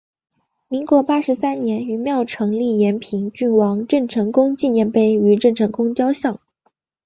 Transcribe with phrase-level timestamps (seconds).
[0.67, 6.39] 民国八十三年于庙埕立延平郡王郑成功纪念碑与郑成功雕像。